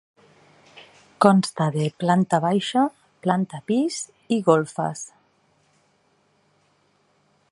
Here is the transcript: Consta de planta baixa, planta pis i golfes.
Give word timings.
Consta 1.25 1.67
de 1.75 1.85
planta 2.03 2.39
baixa, 2.45 2.85
planta 3.27 3.61
pis 3.69 4.01
i 4.37 4.41
golfes. 4.49 5.05